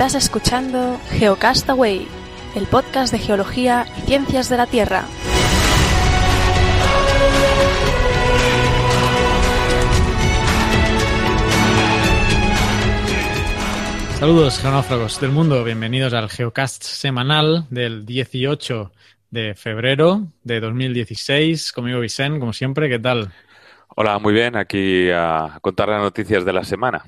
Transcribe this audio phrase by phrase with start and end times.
[0.00, 2.08] Estás escuchando Geocastaway,
[2.56, 5.04] el podcast de geología y ciencias de la Tierra.
[14.18, 15.62] Saludos, geonáufragos del mundo.
[15.64, 18.92] Bienvenidos al Geocast semanal del 18
[19.28, 21.72] de febrero de 2016.
[21.72, 22.88] Conmigo, Vicente, como siempre.
[22.88, 23.34] ¿Qué tal?
[23.88, 24.56] Hola, muy bien.
[24.56, 27.04] Aquí a contar las noticias de la semana.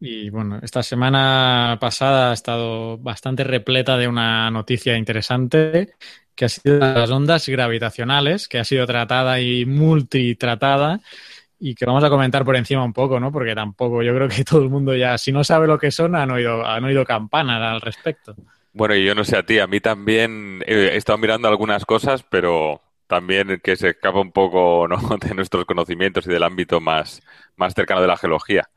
[0.00, 5.94] Y bueno, esta semana pasada ha estado bastante repleta de una noticia interesante
[6.34, 11.00] que ha sido las ondas gravitacionales, que ha sido tratada y multitratada
[11.58, 13.30] y que vamos a comentar por encima un poco, ¿no?
[13.30, 16.16] Porque tampoco yo creo que todo el mundo ya, si no sabe lo que son,
[16.16, 18.34] han oído, han oído campanas al respecto.
[18.72, 22.22] Bueno, y yo no sé a ti, a mí también he estado mirando algunas cosas,
[22.22, 24.96] pero también que se escapa un poco ¿no?
[25.20, 27.20] de nuestros conocimientos y del ámbito más,
[27.56, 28.70] más cercano de la geología.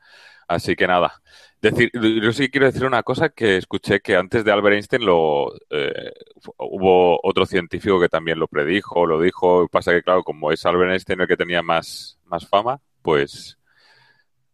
[0.48, 1.20] Así que nada.
[1.60, 5.54] Decir, yo sí quiero decir una cosa que escuché que antes de Albert Einstein lo,
[5.70, 6.12] eh,
[6.58, 9.66] hubo otro científico que también lo predijo, lo dijo.
[9.68, 13.58] Pasa que, claro, como es Albert Einstein el que tenía más, más fama, pues,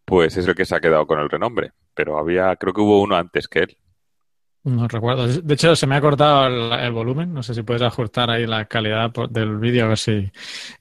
[0.05, 1.71] pues es el que se ha quedado con el renombre.
[1.93, 3.77] Pero había, creo que hubo uno antes que él.
[4.63, 5.27] No recuerdo.
[5.27, 7.33] De hecho, se me ha cortado el, volumen.
[7.33, 10.31] No sé si puedes ajustar ahí la calidad del vídeo, a ver si.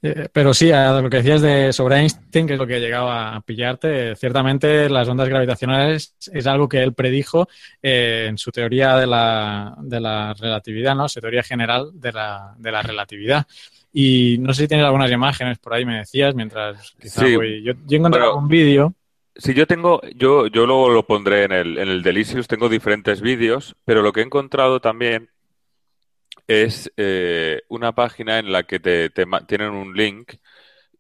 [0.03, 3.41] Eh, pero sí, lo que decías de sobre Einstein, que es lo que llegaba a
[3.41, 7.49] pillarte, ciertamente las ondas gravitacionales es algo que él predijo
[7.83, 11.09] eh, en su teoría de la, de la relatividad, ¿no?
[11.09, 13.47] Su teoría general de la, de la relatividad.
[13.95, 17.63] Y no sé si tienes algunas imágenes por ahí, me decías, mientras quizá voy.
[17.65, 18.95] Yo, yo encontré un vídeo
[19.37, 23.21] Sí, yo tengo, yo, yo luego lo pondré en el, en el Delicious, tengo diferentes
[23.21, 25.31] vídeos, pero lo que he encontrado también
[26.47, 29.11] es eh, una página en la que te,
[29.47, 30.35] tienen un link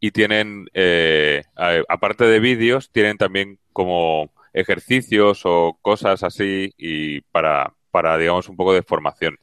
[0.00, 1.44] y tienen, eh,
[1.88, 8.56] aparte de vídeos, tienen también como ejercicios o cosas así y para, para, digamos, un
[8.56, 9.38] poco de formación.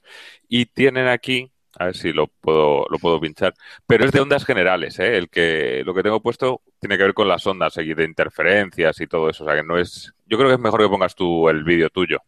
[0.48, 3.54] Y tienen aquí a ver si lo puedo, lo puedo pinchar.
[3.86, 5.18] Pero es de ondas generales, ¿eh?
[5.18, 9.08] El que, lo que tengo puesto tiene que ver con las ondas, de interferencias y
[9.08, 9.44] todo eso.
[9.44, 10.14] O sea que no es.
[10.26, 12.20] Yo creo que es mejor que pongas tú el vídeo tuyo.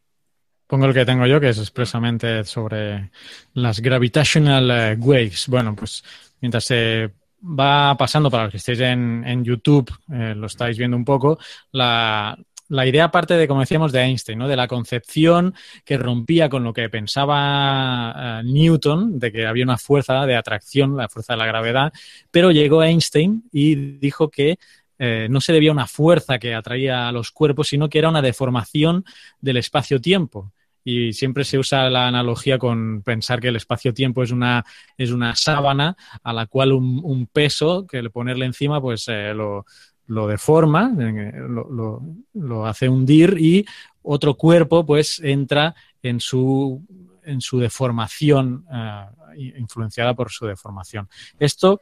[0.67, 3.09] Pongo el que tengo yo, que es expresamente sobre
[3.53, 5.47] las gravitational eh, waves.
[5.47, 6.03] Bueno, pues
[6.41, 7.11] mientras se
[7.41, 11.39] va pasando, para los que estéis en, en YouTube, eh, lo estáis viendo un poco,
[11.71, 12.37] la,
[12.69, 14.47] la idea parte de, como decíamos, de Einstein, ¿no?
[14.47, 15.53] De la concepción
[15.83, 20.95] que rompía con lo que pensaba eh, Newton, de que había una fuerza de atracción,
[20.95, 21.91] la fuerza de la gravedad,
[22.31, 24.59] pero llegó Einstein y dijo que
[24.99, 28.09] eh, no se debía a una fuerza que atraía a los cuerpos, sino que era
[28.09, 29.03] una deformación
[29.41, 30.51] del espacio-tiempo.
[30.83, 34.63] Y siempre se usa la analogía con pensar que el espacio-tiempo es una,
[34.97, 39.65] es una sábana a la cual un, peso que le ponerle encima, pues eh, lo,
[40.09, 42.01] lo deforma, eh, lo,
[42.33, 43.65] lo, hace hundir y
[44.01, 46.83] otro cuerpo pues entra en su,
[47.23, 51.07] en su deformación, eh, influenciada por su deformación.
[51.39, 51.79] Esto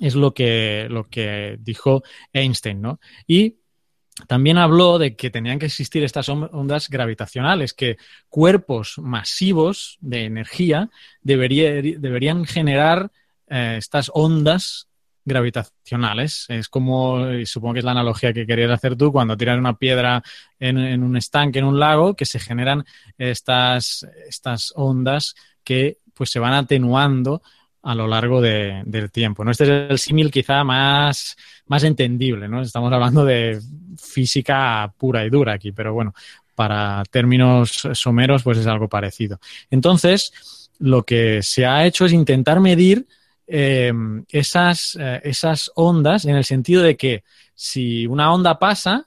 [0.00, 2.02] es lo que, lo que dijo
[2.32, 3.00] Einstein, ¿no?
[3.26, 3.56] Y
[4.28, 7.96] también habló de que tenían que existir estas ondas gravitacionales, que
[8.28, 10.90] cuerpos masivos de energía
[11.22, 13.10] deberían generar
[13.48, 14.87] eh, estas ondas
[15.28, 16.46] gravitacionales.
[16.48, 20.22] Es como, supongo que es la analogía que querías hacer tú, cuando tiras una piedra
[20.58, 22.84] en, un estanque, en un lago, que se generan
[23.16, 27.42] estas, estas ondas que pues se van atenuando
[27.82, 29.44] a lo largo del tiempo.
[29.44, 29.50] ¿no?
[29.50, 31.36] Este es el símil quizá más,
[31.66, 32.60] más entendible, ¿no?
[32.60, 33.60] Estamos hablando de
[33.96, 36.12] física pura y dura aquí, pero bueno,
[36.54, 39.38] para términos someros, pues es algo parecido.
[39.70, 40.32] Entonces,
[40.80, 43.06] lo que se ha hecho es intentar medir
[43.48, 43.92] eh,
[44.28, 49.06] esas, eh, esas ondas en el sentido de que si una onda pasa,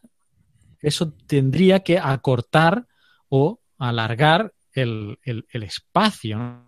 [0.81, 2.86] eso tendría que acortar
[3.30, 5.18] o alargar el,
[5.51, 6.66] espacio.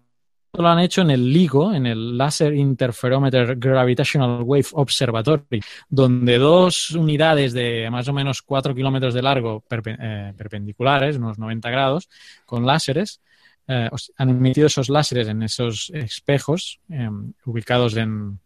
[0.53, 6.91] Lo han hecho en el LIGO, en el Laser Interferometer Gravitational Wave Observatory, donde dos
[6.91, 12.07] unidades de más o menos 4 kilómetros de largo eh, perpendiculares, unos 90 grados,
[12.45, 13.19] con láseres,
[13.67, 18.39] eh, han emitido esos láseres en esos espejos em, ubicados en,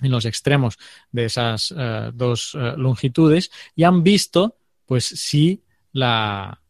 [0.00, 0.76] los extremos
[1.10, 4.56] de esas eh, dos eh, longitudes y han visto
[4.86, 6.60] pues si la,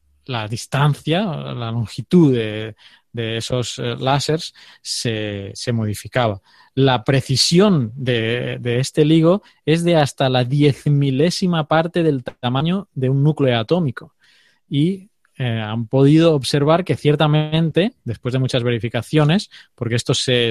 [0.49, 2.75] distancia, la longitud de,
[3.12, 6.41] esos láseres se, modificaba.
[6.75, 12.89] La precisión de, de, este LIGO es de hasta la diez milésima parte del tamaño
[12.95, 14.15] de un núcleo atómico.
[14.69, 20.50] Y eh, han podido observar que ciertamente, después de muchas verificaciones, porque esto se,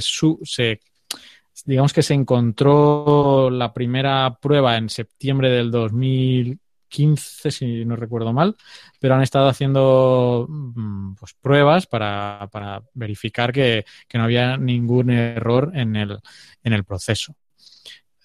[1.65, 8.31] digamos que se encontró la primera prueba en septiembre del 2000, 15, si no recuerdo
[8.31, 8.55] mal,
[8.97, 15.09] pero han estado haciendo mm, pues, pruebas para, para verificar que, que, no había ningún
[15.09, 16.17] error en el,
[16.63, 17.35] en el proceso.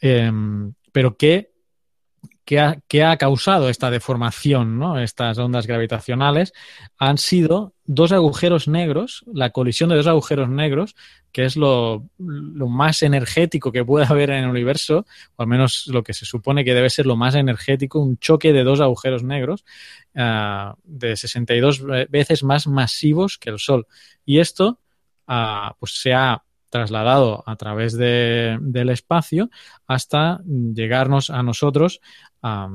[0.00, 0.30] Eh,
[0.92, 1.51] pero ¿qué
[2.44, 2.58] que
[3.04, 4.98] ha, causado esta deformación, ¿no?
[4.98, 6.52] estas ondas gravitacionales,
[6.98, 10.96] han sido dos agujeros negros, la colisión de dos agujeros negros,
[11.30, 15.06] que es lo, más energético que puede haber en el universo,
[15.36, 18.52] o al menos lo que se supone que debe ser lo más energético, un choque
[18.52, 19.64] de dos agujeros negros
[20.16, 23.86] uh, de 62 veces más masivos que el Sol.
[24.24, 24.80] Y esto
[25.28, 26.42] uh, pues se ha
[26.72, 29.50] trasladado a través de, del espacio
[29.86, 32.00] hasta llegarnos a nosotros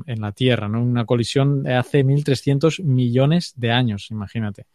[0.06, 0.84] en la Tierra, ¿no?
[0.84, 4.68] Una colisión de hace 1.300 millones de años, imagínate.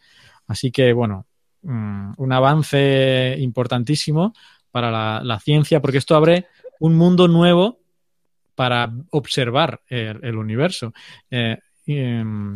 [0.48, 1.26] Así que, bueno,
[1.62, 4.34] mm, un avance importantísimo
[4.72, 6.48] para la, ciencia, porque esto abre
[6.80, 7.78] un mundo nuevo
[8.56, 10.92] para observar el, universo.
[11.30, 12.54] Eh, em,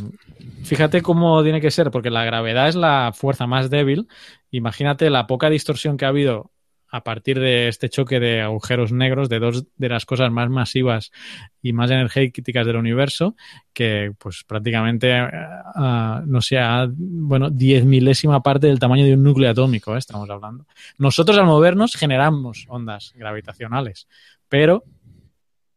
[0.65, 4.09] fíjate cómo tiene que ser, porque la gravedad es la fuerza más débil.
[4.51, 6.51] Imagínate la poca distorsión que ha habido
[6.97, 11.13] a partir de este choque de agujeros negros, de dos de las cosas más masivas
[11.61, 13.37] y más energéticas del universo,
[13.73, 16.59] que pues prácticamente, uh, no sé,
[16.97, 19.99] bueno, diez milésima parte del tamaño de un núcleo atómico, ¿eh?
[19.99, 20.67] estamos hablando.
[20.99, 24.09] Nosotros al movernos generamos ondas gravitacionales,
[24.49, 24.85] pero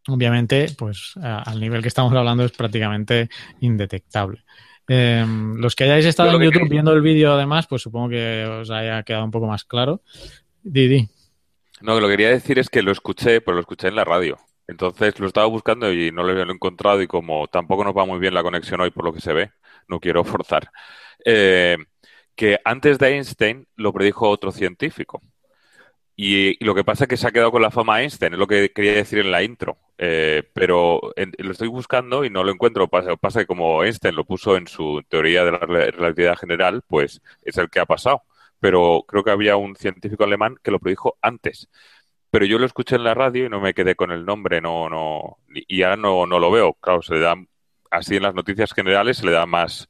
[0.07, 3.29] obviamente, pues al nivel que estamos hablando es prácticamente
[3.59, 4.43] indetectable.
[4.91, 5.23] Eh,
[5.57, 9.03] los que hayáis estado en YouTube viendo el vídeo además, pues supongo que os haya
[9.03, 10.01] quedado un poco más claro.
[10.71, 11.09] Didi.
[11.81, 14.37] No, lo que quería decir es que lo escuché, pero lo escuché en la radio.
[14.67, 18.19] Entonces lo estaba buscando y no lo había encontrado y como tampoco nos va muy
[18.19, 19.51] bien la conexión hoy por lo que se ve,
[19.87, 20.69] no quiero forzar.
[21.25, 21.77] Eh,
[22.35, 25.21] que antes de Einstein lo predijo otro científico.
[26.15, 28.47] Y, lo que pasa es que se ha quedado con la fama Einstein, es lo
[28.47, 29.77] que quería decir en la intro.
[29.97, 31.01] Eh, pero
[31.37, 32.87] lo estoy buscando y no lo encuentro.
[32.89, 37.57] Pasa que como Einstein lo puso en su teoría de la relatividad general, pues es
[37.57, 38.23] el que ha pasado
[38.59, 41.69] pero creo que había un científico alemán que lo predijo antes.
[42.31, 44.87] Pero yo lo escuché en la radio y no me quedé con el nombre, no,
[44.89, 46.73] no, y ahora no, no lo veo.
[46.73, 47.35] Claro, se le da,
[47.89, 49.89] así en las noticias generales se le da más,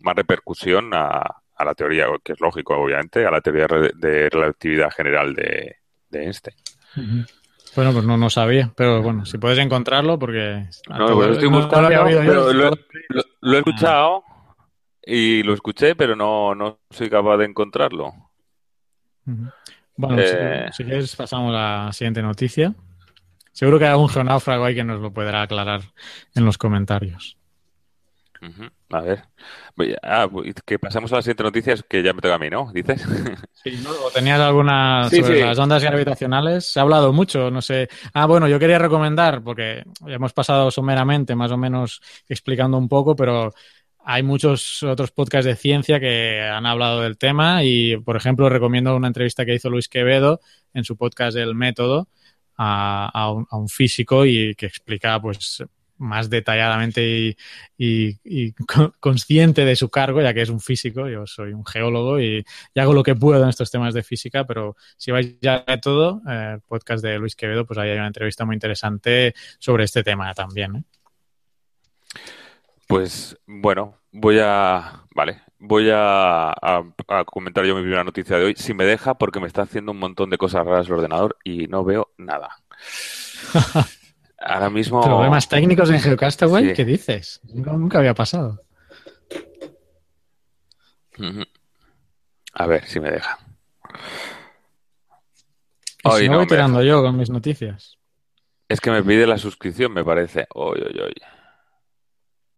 [0.00, 1.22] más repercusión a,
[1.56, 5.76] a la teoría, que es lógico, obviamente, a la teoría de relatividad general de,
[6.10, 6.56] de Einstein.
[7.74, 10.66] Bueno, pues no, no sabía, pero bueno, si puedes encontrarlo, porque...
[10.88, 12.70] No, lo estoy buscando, pero lo,
[13.40, 14.24] lo, he escuchado
[15.06, 18.12] y lo escuché, pero no, no soy capaz de encontrarlo.
[19.96, 22.74] Bueno, eh, si, quieres pasamos a la siguiente noticia.
[23.52, 25.80] Seguro que hay algún geonáufrago ahí que nos lo podrá aclarar
[26.34, 27.38] en los comentarios.
[28.90, 29.24] A ver.
[30.02, 30.28] Ah,
[30.64, 32.70] que pasamos a la siguiente noticia, es que ya me toca a mí, ¿no?
[32.72, 33.04] ¿Dices?
[33.64, 33.90] Sí, ¿no?
[33.90, 36.70] ¿O tenías alguna sobre las ondas gravitacionales?
[36.72, 37.88] Se ha hablado mucho, no sé.
[38.12, 43.16] Ah, bueno, yo quería recomendar, porque hemos pasado someramente, más o menos explicando un poco,
[43.16, 43.52] pero
[44.08, 48.94] hay muchos otros podcasts de ciencia que han hablado del tema y, por ejemplo, recomiendo
[48.94, 50.40] una entrevista que hizo Luis Quevedo
[50.72, 52.08] en su podcast El Método
[52.56, 55.64] a, un, físico y que explica pues
[55.98, 57.36] más detalladamente
[57.76, 58.52] y,
[59.00, 62.44] consciente de su cargo, ya que es un físico, yo soy un geólogo y,
[62.76, 66.22] hago lo que puedo en estos temas de física, pero si vais ya a todo,
[66.28, 70.32] el podcast de Luis Quevedo, pues ahí hay una entrevista muy interesante sobre este tema
[70.32, 70.76] también.
[70.76, 70.95] ¿eh?
[72.86, 75.04] Pues bueno, voy a.
[75.14, 76.54] Vale, voy a,
[77.26, 79.98] comentar yo mi primera noticia de hoy, si me deja, porque me está haciendo un
[79.98, 82.50] montón de cosas raras el ordenador y no veo nada.
[84.38, 85.00] Ahora mismo.
[85.00, 86.74] ¿Problemas técnicos en Geocastaway?
[86.74, 87.40] ¿Qué dices?
[87.52, 88.60] Nunca, había pasado.
[92.52, 93.38] A ver si me deja.
[96.04, 97.98] Hoy no voy tirando yo con mis noticias.
[98.68, 100.46] Es que me pide la suscripción, me parece.
[100.54, 101.35] Oye, oye, oye.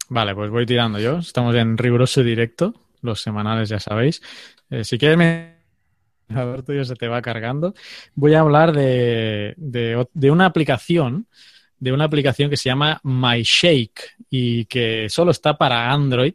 [0.08, 1.18] Vale, pues voy tirando yo.
[1.18, 4.22] Estamos en riguroso directo, los semanales ya sabéis.
[4.70, 5.56] Eh, si quieres, me...
[6.34, 7.74] a ver, tú ya se te va cargando.
[8.14, 11.26] Voy a hablar de, de, una aplicación,
[11.78, 16.34] de una aplicación que se llama MyShake y que solo está para Android.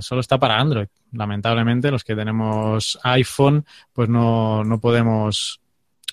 [0.00, 0.88] solo está para Android.
[1.12, 5.60] Lamentablemente, los que tenemos iPhone, pues no, no podemos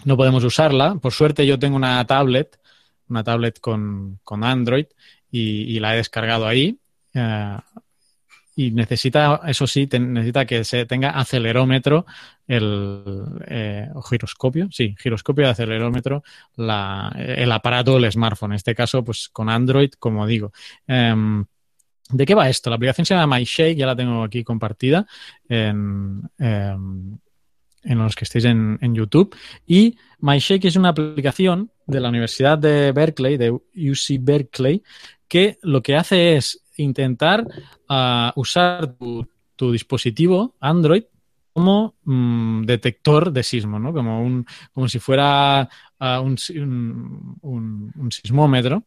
[0.03, 0.95] no podemos usarla.
[0.95, 2.59] Por suerte, yo tengo una tablet,
[3.07, 4.87] una tablet con, con Android
[5.37, 6.79] y, la he descargado ahí.
[7.13, 7.57] Eh,
[8.57, 12.05] y necesita, eso sí, necesita que se tenga acelerómetro,
[12.47, 13.03] el
[13.47, 16.23] eh, giroscopio, sí, giroscopio de acelerómetro,
[16.57, 18.53] el aparato del smartphone.
[18.53, 20.53] En este caso, pues con Android, como digo.
[20.87, 21.45] Em,
[22.09, 22.69] ¿De qué va esto?
[22.69, 25.07] La aplicación se llama MyShake, ya la tengo aquí compartida
[25.49, 26.21] em,
[27.85, 29.35] en los que estéis en, YouTube.
[29.65, 34.83] Y MyShake es una aplicación de la Universidad de Berkeley, de UC Berkeley,
[35.27, 37.45] que lo que hace es intentar
[37.87, 41.03] ah, usar tu, dispositivo Android
[41.53, 43.93] como mm, detector de sismo, ¿no?
[43.93, 46.35] Como, un, como si fuera ah, un,
[47.41, 48.83] un, sismómetro.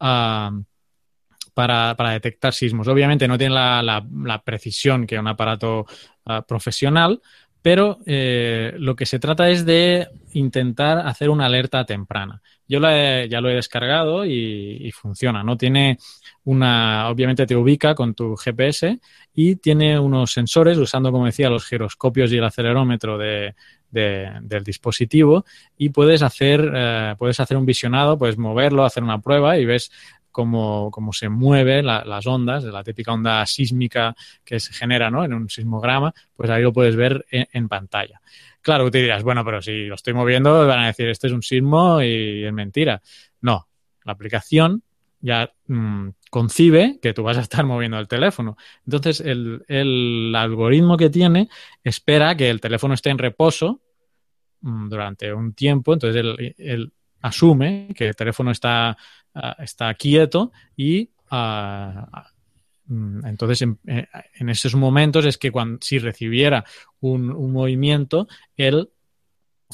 [0.00, 0.50] Ah,
[1.58, 2.86] para, detectar sismos.
[2.86, 5.86] Obviamente no tiene la, precisión que un aparato
[6.46, 7.20] profesional,
[7.62, 12.40] pero eh, lo que se trata es de intentar hacer una alerta temprana.
[12.68, 15.56] Yo ya lo he descargado y, funciona, ¿no?
[15.56, 15.98] Tiene
[16.44, 19.00] una, obviamente te ubica con tu GPS
[19.34, 25.46] y tiene unos sensores usando, como decía, los giroscopios y el acelerómetro del dispositivo
[25.78, 29.90] y puedes hacer, eh, puedes hacer un visionado, puedes moverlo, hacer una prueba y ves
[30.30, 35.24] cómo, se mueven las ondas, la típica onda sísmica que se genera ¿no?
[35.24, 38.20] en un sismograma, pues ahí lo puedes ver en, pantalla.
[38.60, 41.42] Claro, te dirás, bueno, pero si lo estoy moviendo, van a decir, este es un
[41.42, 43.00] sismo y es mentira.
[43.40, 43.68] No,
[44.04, 44.82] la aplicación
[45.20, 48.56] ya mm, concibe que tú vas a estar moviendo el teléfono.
[48.84, 51.48] Entonces, el, algoritmo que tiene
[51.82, 53.80] espera que el teléfono esté en reposo
[54.60, 56.92] mm, durante un tiempo, entonces él
[57.22, 58.96] asume que el teléfono está
[59.40, 62.30] Ah, está quieto y ah, ah,
[62.86, 66.64] mm, entonces eh, en, esos momentos es que cuando, si recibiera
[66.98, 68.26] un, movimiento,
[68.56, 68.90] él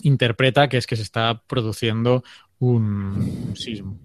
[0.03, 2.25] interpreta que es que se está produciendo
[2.59, 4.01] un, sismo.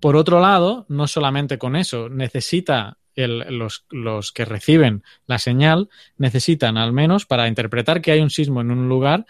[0.00, 6.76] Por otro lado, no solamente con eso, necesita los, los, que reciben la señal, necesitan
[6.76, 9.26] al menos para interpretar que hay un sismo en un lugar,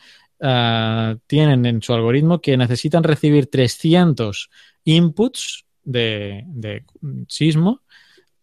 [1.26, 4.50] tienen en su algoritmo que necesitan recibir 300
[4.88, 6.84] inputs de,
[7.28, 7.82] sismo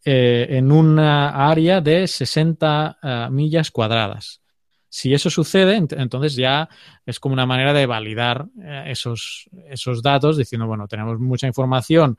[0.04, 4.42] eh, en una área de 60 eh, millas cuadradas.
[4.88, 6.70] Si eso sucede, entonces ya
[7.06, 12.18] es como una manera de validar eh, esos, esos datos diciendo, bueno, tenemos mucha información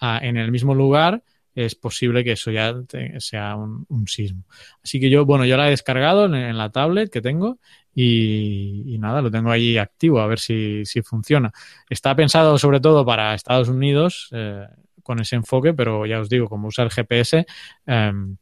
[0.00, 1.22] ah, en el mismo lugar,
[1.54, 2.74] es posible que eso ya
[3.18, 4.44] sea un, sismo.
[4.82, 7.58] Así que yo, bueno, yo la he descargado en, la tablet que tengo
[7.94, 11.52] y, nada, lo tengo ahí activo a ver si, funciona.
[11.88, 14.66] Está pensado sobre todo para Estados Unidos eh,
[15.02, 17.46] con ese enfoque, pero ya os digo, como usa el GPS,
[17.86, 18.36] em,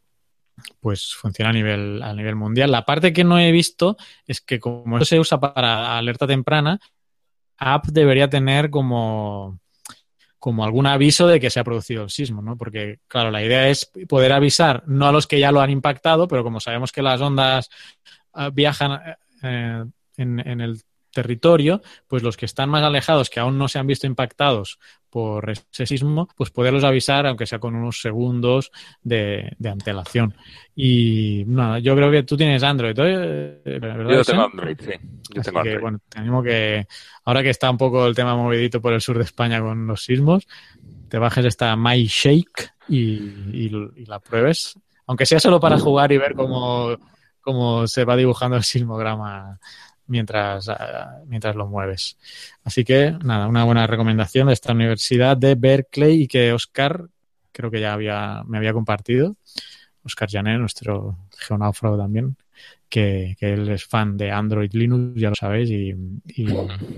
[0.80, 2.70] pues funciona a nivel, a nivel mundial.
[2.70, 6.78] La parte que no he visto es que como eso se usa para alerta temprana,
[7.56, 9.58] app debería tener como
[10.40, 12.56] como algún aviso de que se ha producido el sismo, ¿no?
[12.56, 16.26] Porque, claro, la idea es poder avisar no a los que ya lo han impactado,
[16.26, 17.68] pero como sabemos que las ondas
[18.32, 19.84] ah, viajan eh,
[20.16, 24.06] en, el territorio, pues los que están más alejados, que aún no se han visto
[24.06, 24.78] impactados
[25.10, 28.70] por ese sismo, pues poderlos avisar, aunque sea con unos segundos
[29.02, 30.34] de, antelación.
[30.74, 33.60] Y nada, yo creo que tú tienes Android, ¿eh?
[34.08, 34.92] Yo tengo Android, sí.
[35.34, 36.86] Yo tengo que, bueno, te animo que
[37.24, 40.04] ahora que está un poco el tema movidito por el sur de España con los
[40.04, 40.46] sismos,
[41.08, 43.04] te bajes esta MyShake y,
[43.52, 46.96] y, la pruebes, aunque sea solo para jugar y ver cómo,
[47.40, 49.58] cómo se va dibujando el sismograma
[50.10, 52.18] mientras, ah, mientras lo mueves.
[52.64, 57.06] Así que, nada, una buena recomendación de esta universidad de Berkeley y que Oscar
[57.52, 59.36] creo que ya había, me había compartido.
[60.04, 62.36] Oscar Janet, nuestro geonáufrago también,
[62.88, 65.94] que, él es fan de Android Linux, ya lo sabéis, y,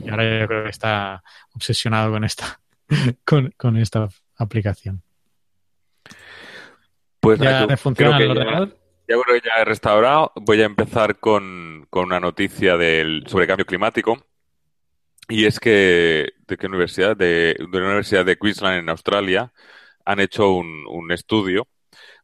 [0.08, 1.22] ahora yo creo que está
[1.54, 2.60] obsesionado con esta,
[3.24, 5.02] con, esta aplicación.
[7.20, 8.81] Pues ¿Ya funciona el ordenador?
[9.12, 10.32] Ya que ya he restaurado.
[10.36, 14.24] Voy a empezar con, una noticia del, sobre cambio climático.
[15.28, 19.52] Y es que de qué universidad, de, de la Universidad de Queensland en Australia,
[20.06, 21.68] han hecho un, estudio,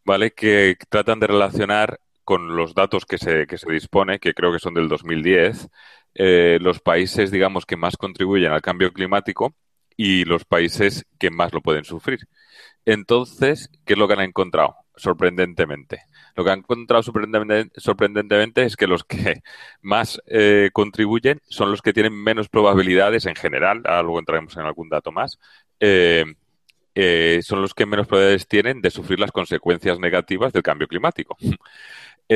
[0.05, 0.33] ¿vale?
[0.33, 4.59] Que tratan de relacionar con los datos que se, que se dispone, que creo que
[4.59, 5.69] son del 2010,
[6.15, 9.55] eh, los países, digamos, que más contribuyen al cambio climático
[9.97, 12.21] y los países que más lo pueden sufrir.
[12.87, 14.77] Entonces, ¿qué es lo que han encontrado?
[14.97, 16.08] Sorprendentemente.
[16.39, 19.43] Lo que han encontrado sorprendentemente, es que los que
[19.83, 24.63] más eh, contribuyen son los que tienen menos probabilidades en general, ahora luego entraremos en
[24.63, 25.41] algún dato más,
[25.81, 26.25] eh,
[26.95, 31.37] eh, son los que menos probabilidades tienen de sufrir las consecuencias negativas del cambio climático.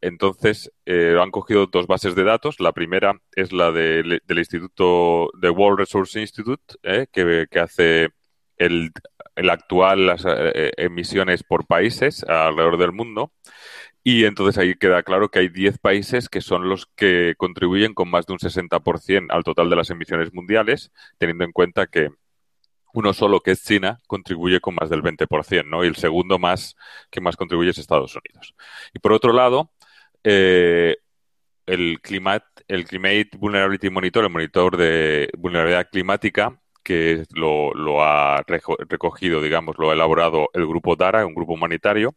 [0.00, 2.58] entonces, han cogido dos bases de datos.
[2.58, 6.74] La primera es la del Instituto, de World Resource Institute,
[7.12, 8.08] que, que hace
[8.56, 8.90] el
[9.36, 13.32] el actual las eh, emisiones por países alrededor del mundo.
[14.02, 18.08] Y entonces ahí queda claro que hay 10 países que son los que contribuyen con
[18.10, 22.10] más de un 60% al total de las emisiones mundiales, teniendo en cuenta que
[22.94, 25.84] uno solo, que es China, contribuye con más del 20%, ¿no?
[25.84, 26.76] Y el segundo más
[27.10, 28.54] que más contribuye es Estados Unidos.
[28.94, 29.72] Y por otro lado,
[30.24, 30.96] eh,
[31.66, 38.44] el Climate, el Climate Vulnerability Monitor, el monitor de vulnerabilidad climática, que lo, ha
[38.88, 42.14] recogido, digamos, lo ha elaborado el grupo DARA, un grupo humanitario,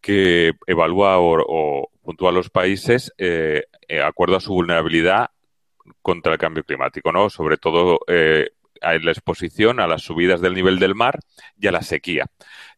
[0.00, 5.30] que evalúa o, puntúa a los países eh, de acuerdo a su vulnerabilidad
[6.00, 7.28] contra el cambio climático, ¿no?
[7.28, 11.18] Sobre todo eh, la exposición a las subidas del nivel del mar
[11.58, 12.26] y a la sequía,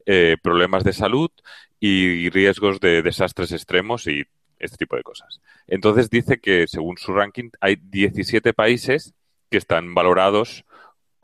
[0.06, 1.30] eh, problemas de salud
[1.78, 4.24] y riesgos de desastres extremos y
[4.58, 5.42] este tipo de cosas.
[5.66, 9.12] Entonces dice que según su ranking hay 17 países
[9.50, 10.64] que están valorados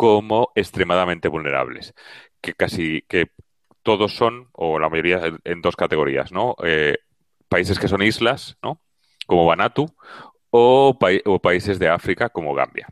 [0.02, 1.94] como extremadamente vulnerables,
[2.40, 3.30] que casi que
[3.84, 6.56] todos son, o la mayoría, en dos categorías, ¿no?
[6.64, 6.98] Eh,
[7.48, 8.82] países que son islas, ¿no?
[9.28, 9.94] Como Vanuatu,
[10.50, 10.98] o,
[11.40, 12.88] países de África como Gambia.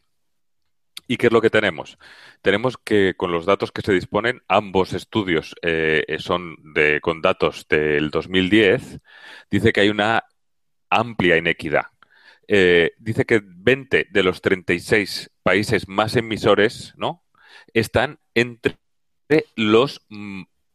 [1.09, 1.99] ¿Y qué es lo que tenemos?
[2.43, 7.67] Tenemos que con los datos que se disponen, ambos estudios eh, son de, con datos
[7.69, 9.01] del 2010,
[9.51, 10.23] dice que hay una
[10.89, 11.87] amplia inequidad.
[12.53, 17.23] Eh, dice que 20 de los 36 países más emisores ¿no?
[17.75, 18.77] están entre
[19.55, 20.05] los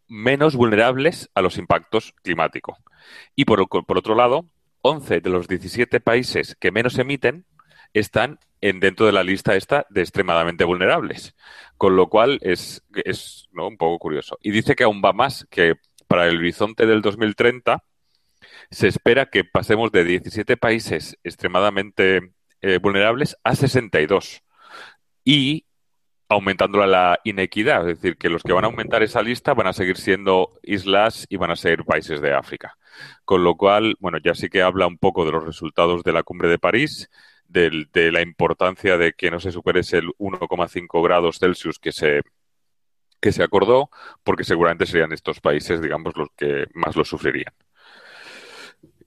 [0.07, 2.77] menos vulnerables a los impactos climáticos.
[3.35, 4.45] Y por, por, otro lado,
[4.83, 7.45] 11 de los 17 países que menos emiten
[7.93, 11.35] están en, dentro de la lista esta de extremadamente vulnerables.
[11.75, 14.37] Con lo cual es, es un poco curioso.
[14.41, 15.73] Y dice que aún va más, que
[16.07, 17.83] para el horizonte del 2030
[18.71, 24.41] se espera que pasemos de 17 países extremadamente eh, vulnerables a 62
[25.23, 25.65] y
[26.29, 29.73] aumentando la inequidad, es decir, que los que van a aumentar esa lista van a
[29.73, 32.77] seguir siendo islas y van a ser países de África.
[33.25, 36.23] Con lo cual, bueno, ya sí que habla un poco de los resultados de la
[36.23, 37.09] cumbre de París,
[37.47, 42.21] de, de la importancia de que no se supere ese 1,5 grados Celsius que se,
[43.21, 43.89] que se acordó,
[44.23, 47.53] porque seguramente serían estos países, digamos, los que más lo sufrirían.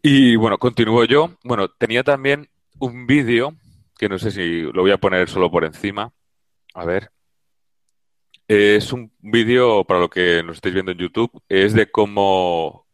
[0.02, 1.30] Y bueno, continúo yo.
[1.44, 3.54] Bueno, tenía también un vídeo,
[3.98, 6.12] que no sé si lo voy a poner solo por encima.
[6.74, 7.10] A ver.
[8.46, 12.86] Es un vídeo, para lo que nos estáis viendo en YouTube, es de cómo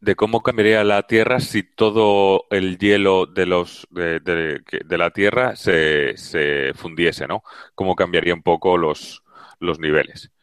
[0.00, 5.56] de cómo cambiaría la Tierra si todo el hielo de los de, de, la Tierra
[5.56, 7.42] se, se, fundiese, ¿no?
[7.74, 9.24] Cómo cambiría un poco los,
[9.60, 10.33] los niveles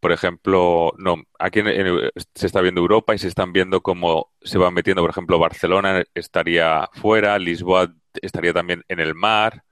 [0.00, 1.62] por ejemplo, no, aquí
[2.34, 6.04] se está viendo Europa y se están viendo cómo se va metiendo, por ejemplo, Barcelona
[6.14, 9.64] estaría fuera, Lisboa estaría también en el mar,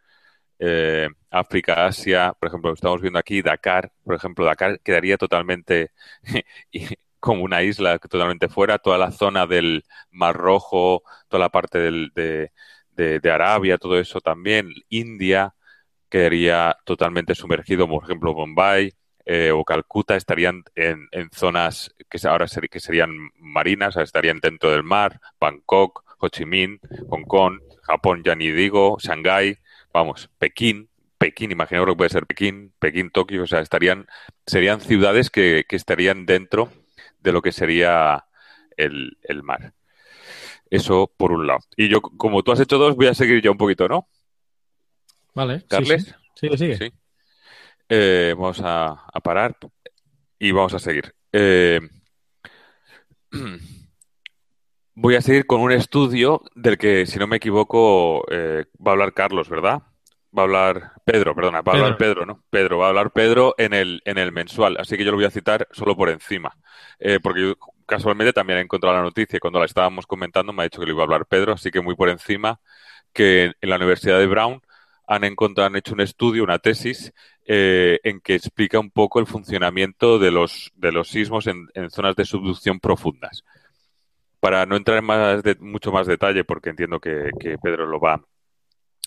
[0.59, 5.93] eh, África, Asia, por ejemplo, estamos viendo aquí Dakar, por ejemplo, Dakar quedaría totalmente
[7.21, 12.13] como una isla totalmente fuera, toda la zona del Mar Rojo, toda la parte del,
[12.15, 12.51] de,
[13.21, 15.55] de Arabia, todo eso también, India
[16.09, 18.93] quedaría totalmente sumergido, por ejemplo, Bombay,
[19.31, 25.21] eh, o Calcuta estarían en, zonas que ahora que serían marinas, estarían dentro del mar,
[25.39, 29.59] Bangkok, Ho Chi Minh, Hong Kong, Japón ya ni digo, Shanghái,
[29.93, 30.89] vamos, Pekín,
[31.19, 34.07] Pekín, imagino que puede ser Pekín, Pekín, Tokio, o sea, estarían,
[34.47, 36.73] serían ciudades que, estarían dentro
[37.21, 38.25] de lo que sería
[38.79, 39.75] el, mar.
[40.71, 41.61] Eso por un lado.
[41.77, 44.09] Y yo, como tú has hecho dos, voy a seguir ya un poquito, ¿no?
[45.35, 45.67] Vale.
[45.69, 46.15] Carles.
[46.35, 46.93] Sí, Sigue, sigue.
[47.89, 49.57] Eh, vamos a, parar
[50.39, 51.15] y vamos a seguir.
[51.33, 51.81] Eh,
[54.95, 58.95] voy a seguir con un estudio del que, si no me equivoco, eh, va a
[58.95, 59.83] hablar Carlos, ¿verdad?
[60.37, 62.45] Va a hablar Pedro, perdona, va a hablar Pedro, ¿no?
[62.51, 65.25] Pedro, va a hablar Pedro en el, en el mensual, así que yo lo voy
[65.25, 66.55] a citar solo por encima,
[67.23, 67.55] porque yo
[67.87, 70.87] casualmente también he encontrado la noticia y cuando la estábamos comentando me ha dicho que
[70.87, 72.61] lo iba a hablar Pedro, así que muy por encima
[73.15, 74.61] que en la Universidad de Brown
[75.09, 77.13] han hecho un estudio, una tesis,
[77.47, 82.15] eh, en que explica un poco el funcionamiento de los, de los sismos en, zonas
[82.15, 83.43] de subducción profundas.
[84.39, 87.31] Para no entrar en mucho más detalle, porque entiendo que,
[87.63, 88.23] Pedro lo va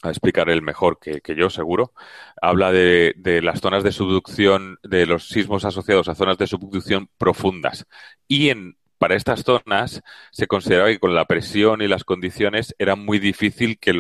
[0.02, 1.94] a explicar él mejor que, yo, seguro,
[2.42, 7.10] habla de, de, las zonas de subducción, de los sismos asociados a zonas de subducción
[7.20, 7.86] profundas.
[8.28, 12.96] Y en para estas zonas se consideraba que con la presión y las condiciones era
[12.96, 13.94] muy difícil que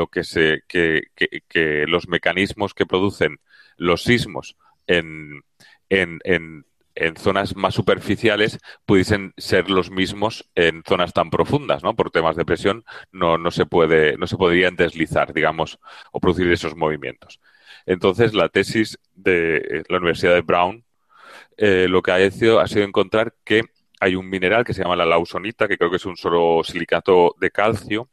[1.87, 3.39] los mecanismos que producen
[3.77, 5.43] los sismos en,
[7.17, 11.95] zonas más superficiales pudiesen ser los mismos en zonas tan profundas, ¿no?
[11.95, 15.79] Por temas de presión no, se puede, podrían deslizar, digamos,
[16.11, 17.41] o producir esos movimientos.
[17.87, 20.85] Entonces, la tesis de la Universidad de Brown
[21.57, 23.63] eh, lo que ha hecho ha sido encontrar que
[24.01, 27.35] hay un mineral que se llama la lausonita, que creo que es un solo silicato
[27.39, 28.09] de calcio,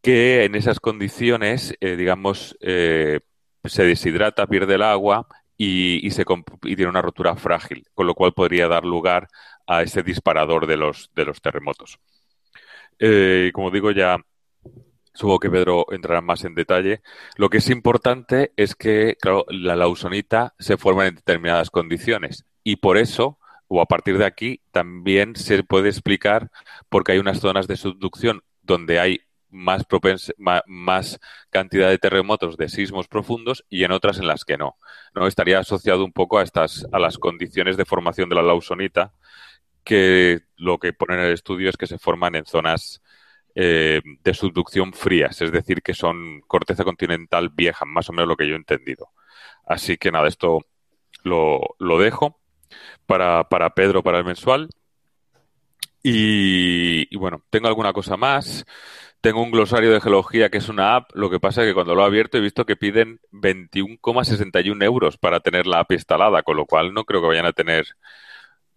[0.00, 3.20] que en esas condiciones, eh, digamos, eh,
[3.64, 8.84] se deshidrata, pierde el agua y, tiene una rotura frágil, con lo cual podría dar
[8.84, 9.28] lugar
[9.66, 11.10] a ese disparador de los,
[11.42, 11.98] terremotos.
[12.98, 14.18] Eh, como digo, ya
[15.14, 17.02] Supongo que Pedro entrará más en detalle.
[17.36, 19.16] Lo que es importante es que,
[19.48, 23.38] la lausonita se forma en determinadas condiciones y por eso,
[23.74, 26.50] o a partir de aquí, también se puede explicar
[26.90, 29.86] por qué hay unas zonas de subducción donde hay más,
[30.66, 34.76] más, cantidad de terremotos de sismos profundos y en otras en las que no.
[35.14, 35.26] ¿no?
[35.26, 39.14] Estaría asociado un poco a estas, a las condiciones de formación de la lausonita,
[39.84, 43.02] que lo que pone en el estudio es que se forman en zonas
[43.54, 48.36] eh, de subducción frías, es decir, que son corteza continental vieja, más o menos lo
[48.36, 49.12] que yo he entendido.
[49.64, 50.60] Así que nada, esto
[51.24, 52.41] lo dejo
[53.12, 54.70] para, para Pedro, para el mensual.
[56.02, 58.64] Y, bueno, tengo alguna cosa más.
[59.20, 61.10] Tengo un glosario de geología que es una app.
[61.12, 65.18] Lo que pasa es que cuando lo he abierto he visto que piden 21,61 euros
[65.18, 67.84] para tener la app instalada, con lo cual no creo que vayan a tener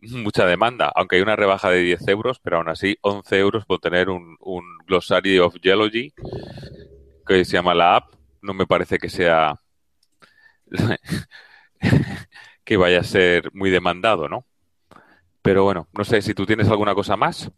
[0.02, 3.80] mucha demanda, aunque hay una rebaja de 10 euros, pero aún así 11 euros por
[3.80, 6.14] tener un, un glosario of geology
[7.26, 8.14] que se llama la app.
[8.42, 9.62] No me parece que sea
[12.66, 14.46] que vaya a ser muy demandado, ¿no?
[15.42, 17.52] Pero bueno, no sé si tú tienes alguna cosa más.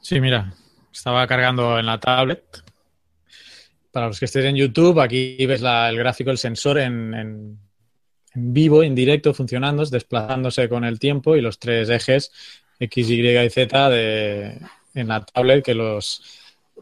[0.00, 0.52] Sí, mira,
[0.92, 2.62] estaba cargando en la tablet.
[3.90, 7.58] Para los que estéis en YouTube, aquí ves el gráfico, el sensor en, en,
[8.34, 12.32] vivo, en directo, funcionando, desplazándose con el tiempo y los tres ejes
[12.78, 14.58] X, Y y Z de,
[14.94, 16.22] en la tablet que los,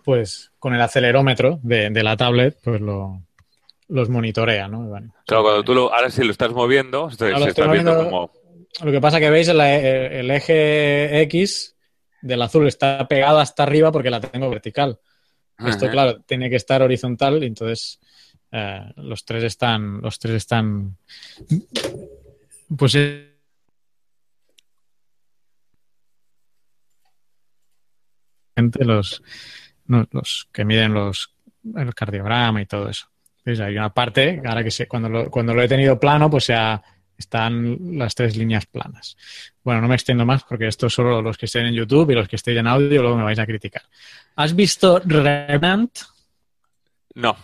[0.04, 3.22] pues, con el acelerómetro de, la tablet, pues lo,
[3.92, 4.90] los monitorea, ¿no?
[5.26, 8.32] claro, cuando tú lo, ahora si lo estás moviendo, se, está viendo como...
[8.82, 11.76] Lo que pasa que veis el, el eje X
[12.22, 14.98] del azul está pegado hasta arriba porque la tengo vertical.
[15.58, 18.00] Esto, claro, tiene que estar horizontal y entonces
[18.50, 20.96] eh, los tres están, los tres están,
[22.76, 22.96] pues
[28.56, 29.22] los,
[29.86, 31.34] los que miden los
[31.76, 33.11] el cardiograma y todo eso.
[33.44, 36.82] Hay una parte, ahora que sé, cuando lo, cuando lo he tenido plano, pues ha,
[37.16, 39.16] están las tres líneas planas.
[39.62, 42.14] Bueno, no me extiendo más porque esto es solo los que estén en YouTube y
[42.14, 43.82] los que estén en audio luego me vais a criticar.
[44.36, 45.98] ¿Has visto Revenant?
[47.14, 47.36] No.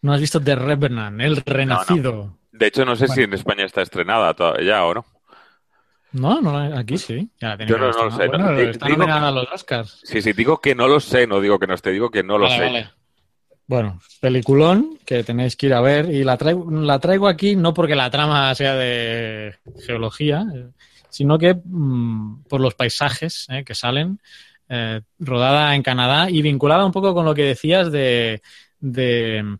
[0.00, 2.38] ¿No has visto The Revenant, El Renacido?
[2.52, 5.06] De hecho, no sé si en España está estrenada todavía o no.
[6.12, 7.30] No, no, aquí sí.
[7.40, 8.28] Yo no, lo sé.
[8.28, 10.00] Bueno, está nominada a los Oscars.
[10.04, 12.38] Sí, sí, digo que no lo sé, no digo que no esté, digo que no
[12.38, 12.88] lo sé.
[13.68, 17.74] Bueno, peliculón que tenéis que ir a ver y la traigo, la traigo aquí no
[17.74, 20.46] porque la trama sea de geología,
[21.10, 24.20] sino que mm, por los paisajes eh, que salen,
[24.70, 28.40] eh, rodada en Canadá y vinculada un poco con lo que decías de,
[28.80, 29.58] de,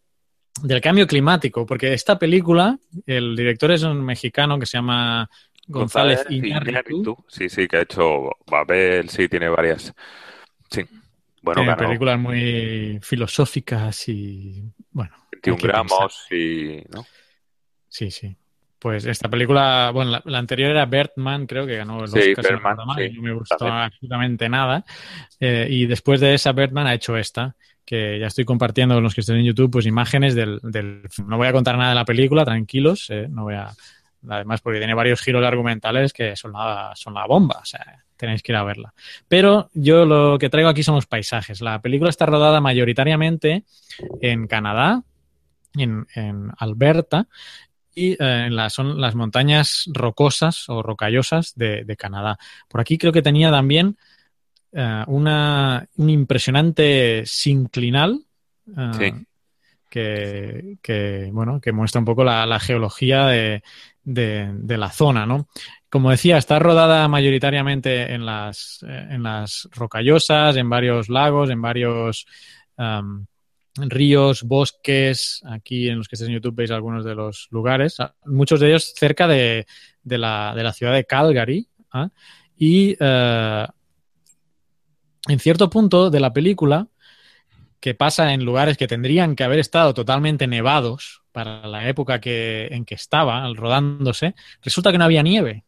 [0.62, 5.28] del cambio climático, porque esta película, el director es un mexicano que se llama
[5.66, 7.14] González, Iñárritu.
[7.28, 9.92] Sí, sí, que ha hecho Babel, sí, tiene varias.
[10.70, 10.82] Sí.
[11.42, 15.14] Bueno, películas muy filosóficas y, bueno.
[15.32, 17.06] 21 gramos y, ¿no?
[17.88, 18.36] Sí, sí.
[18.78, 22.76] Pues esta película, bueno, la, anterior era Bertman, creo que ganó el sí, Oscar Bertman,
[22.76, 24.84] no me gustó absolutamente nada.
[25.40, 29.14] Eh, y después de esa, Bertman ha hecho esta, que ya estoy compartiendo con los
[29.14, 31.02] que estén en YouTube, pues imágenes del, del...
[31.26, 33.72] No voy a contar nada de la película, tranquilos, eh, no voy a...
[34.28, 38.42] Además, porque tiene varios giros argumentales que son la, son la bomba, o sea, tenéis
[38.42, 38.92] que ir a verla.
[39.28, 41.60] Pero yo lo que traigo aquí son los paisajes.
[41.60, 43.64] La película está rodada mayoritariamente
[44.20, 45.02] en Canadá,
[45.76, 46.06] en,
[46.58, 47.28] Alberta,
[47.94, 52.38] y eh, son las montañas rocosas o rocallosas de, Canadá.
[52.68, 53.96] Por aquí creo que tenía también
[54.72, 58.20] eh, una, un impresionante sinclinal.
[58.76, 59.24] Eh,
[59.88, 63.62] que, bueno, que muestra un poco la, geología de,
[64.04, 65.48] de, la zona, ¿no?
[65.90, 71.62] como decía, está rodada mayoritariamente en las, eh, en las rocallosas, en varios lagos, en
[71.62, 72.26] varios
[73.76, 75.42] ríos, bosques.
[75.46, 78.68] Aquí en los que estéis en YouTube veis algunos de los lugares, ah, muchos de
[78.68, 79.66] ellos cerca de,
[80.02, 81.68] de, la, la, ciudad de Calgary.
[81.92, 82.08] ¿ah?
[82.56, 83.66] Y eh,
[85.28, 86.88] en cierto punto de la película,
[87.80, 92.68] que pasa en lugares que tendrían que haber estado totalmente nevados para la época que,
[92.70, 95.64] en que estaba rodándose, resulta que no había nieve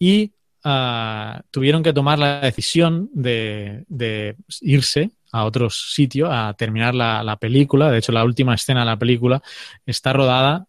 [0.00, 0.32] y
[0.64, 3.84] ah, tuvieron que tomar la decisión de,
[4.62, 7.90] irse a otro sitio a terminar la, película.
[7.90, 9.42] De hecho, la última escena de la película
[9.86, 10.66] está rodada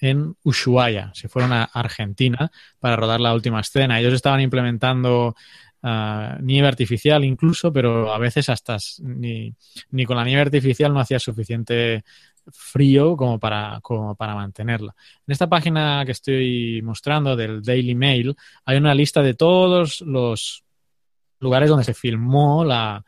[0.00, 1.12] en, Ushuaia.
[1.14, 4.00] Se fueron a Argentina para rodar la última escena.
[4.00, 5.36] Ellos estaban implementando
[5.82, 9.54] nieve artificial incluso, pero a veces hasta ni,
[9.90, 12.04] ni, con la nieve artificial no hacía suficiente
[12.52, 14.94] frío como para, como para mantenerla.
[15.26, 20.64] En esta página que estoy mostrando del Daily Mail hay una lista de todos los
[21.38, 23.04] lugares donde se filmó la,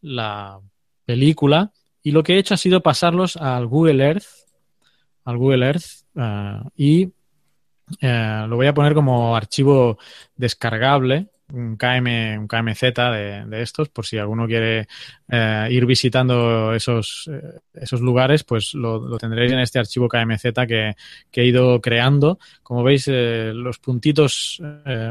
[0.00, 0.60] la
[1.04, 4.26] película y lo que he hecho ha sido pasarlos al Google Earth,
[5.24, 7.12] al Google Earth eh, y
[8.00, 9.98] eh, lo voy a poner como archivo
[10.36, 14.86] descargable, un, KM, un KMZ de, estos, por si alguno quiere
[15.28, 20.42] eh, ir visitando esos, eh, esos lugares, pues lo, lo, tendréis en este archivo KMZ
[20.66, 20.94] que,
[21.30, 22.38] que he ido creando.
[22.62, 24.62] Como veis, eh, los puntitos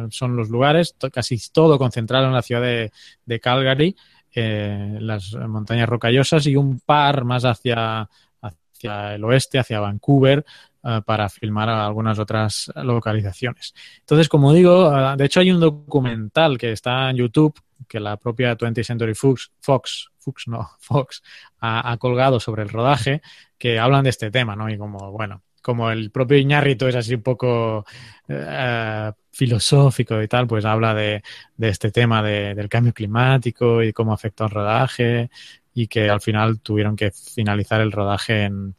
[0.10, 2.92] son los lugares, casi todo concentrado en la ciudad de,
[3.26, 3.96] de Calgary,
[4.36, 8.10] las montañas rocallosas y un par más hacia,
[8.42, 10.44] hacia el oeste, hacia Vancouver,
[10.84, 13.74] uh, para filmar algunas otras localizaciones.
[14.00, 18.18] Entonces, como digo, uh, de hecho hay un documental que está en YouTube que la
[18.18, 21.22] propia 20th Century Fox, Fox, Fox, no, Fox
[21.60, 23.22] ha, colgado sobre el rodaje
[23.58, 24.70] que hablan de este tema, ¿no?
[24.70, 27.86] Y como, bueno, como el propio Iñárritu es así un poco
[28.28, 31.24] uh, filosófico y tal, pues habla de,
[31.60, 35.30] este tema de, del cambio climático y cómo afectó el rodaje
[35.74, 38.76] y que al final tuvieron que finalizar el rodaje en,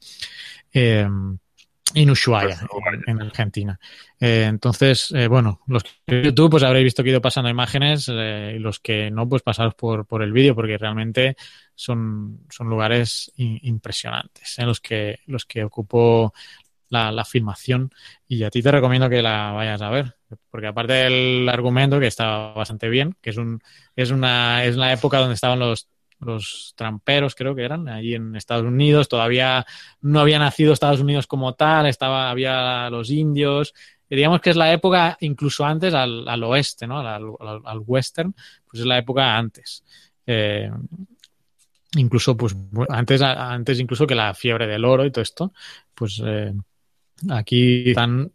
[0.73, 1.09] eh,
[1.94, 2.59] en Ushuaia,
[2.92, 3.78] en, en Argentina.
[4.20, 8.11] Eh, entonces, eh, bueno, los que YouTube pues habréis visto que he ido pasando imágenes
[8.12, 11.37] eh, y los que no, pues pasaros por, por el vídeo porque realmente
[11.74, 16.33] son, son lugares in, impresionantes en los que, los que ocupó
[16.88, 17.90] la, la, filmación
[18.28, 20.16] y a ti te recomiendo que la vayas a ver
[20.50, 23.61] porque aparte del argumento que está bastante bien que es un
[23.96, 25.88] es una es la época donde estaban los
[26.24, 29.08] los tramperos creo que eran allí en Estados Unidos.
[29.08, 29.66] Todavía
[30.00, 33.74] no había nacido Estados Unidos como tal estaba había los indios.
[34.08, 38.34] Digamos que es la época incluso antes al, al oeste no al, al, al, western
[38.70, 39.84] pues es la época antes.
[40.26, 40.70] Eh,
[41.96, 42.56] incluso pues
[42.88, 45.52] antes antes incluso que la fiebre del oro y todo esto
[45.94, 46.52] pues eh,
[47.30, 48.32] aquí están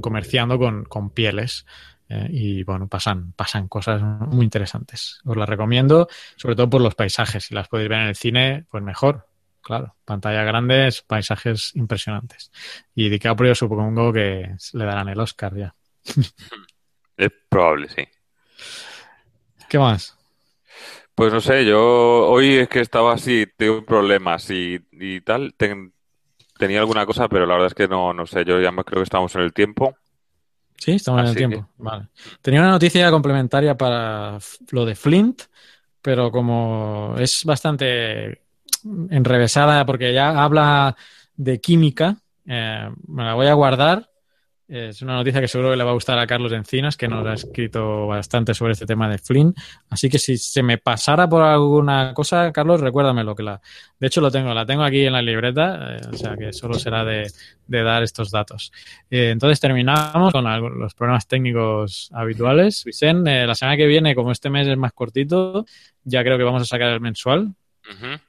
[0.00, 1.64] comerciando con, con pieles
[2.08, 5.20] eh, y bueno, pasan, pasan cosas muy interesantes.
[5.24, 7.44] Os las recomiendo, sobre todo por los paisajes.
[7.44, 9.26] Si las podéis ver en el cine, pues mejor.
[9.60, 12.50] Claro, pantalla grande, paisajes impresionantes.
[12.94, 15.74] Y DiCaprio supongo que le darán el Oscar ya.
[17.16, 18.06] Es probable, sí.
[19.68, 20.16] ¿Qué más?
[21.16, 25.52] Pues no sé, yo hoy es que estaba así, tengo problemas y, y tal.
[25.54, 25.92] Ten,
[26.56, 28.44] tenía alguna cosa, pero la verdad es que no, no sé.
[28.44, 29.96] Yo ya más creo que estamos en el tiempo.
[30.78, 31.68] Sí, estamos Así en el tiempo.
[31.76, 31.82] Que...
[31.82, 32.08] Vale.
[32.40, 34.38] Tenía una noticia complementaria para
[34.70, 35.42] lo de Flint,
[36.00, 38.42] pero como es bastante
[39.10, 40.96] enrevesada porque ya habla
[41.36, 44.08] de química, eh, me la voy a guardar
[44.68, 47.26] es una noticia que seguro que le va a gustar a Carlos Encinas, que nos
[47.26, 49.54] ha escrito bastante sobre este tema de Flynn.
[49.88, 53.34] Así que si se me pasara por alguna cosa, Carlos, recuérdamelo.
[53.34, 53.60] Que la,
[53.98, 56.74] de hecho, lo tengo, la tengo aquí en la libreta, eh, o sea que solo
[56.74, 57.30] será de,
[57.66, 58.70] de dar estos datos.
[59.10, 62.84] Eh, entonces terminamos con algo, los problemas técnicos habituales.
[62.84, 65.64] Vicente, eh, la semana que viene, como este mes es más cortito,
[66.04, 67.54] ya creo que vamos a sacar el mensual.
[67.88, 68.20] Uh -huh.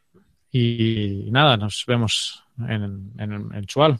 [0.52, 4.00] Y nada, nos vemos en, en el mensual.